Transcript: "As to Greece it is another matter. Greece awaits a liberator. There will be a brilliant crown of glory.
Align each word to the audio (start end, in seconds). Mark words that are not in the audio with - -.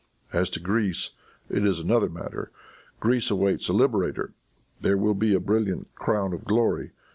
"As 0.33 0.49
to 0.49 0.59
Greece 0.59 1.11
it 1.47 1.63
is 1.63 1.77
another 1.79 2.09
matter. 2.09 2.49
Greece 2.99 3.29
awaits 3.29 3.69
a 3.69 3.73
liberator. 3.73 4.33
There 4.81 4.97
will 4.97 5.13
be 5.13 5.35
a 5.35 5.39
brilliant 5.39 5.93
crown 5.93 6.33
of 6.33 6.43
glory. 6.43 6.89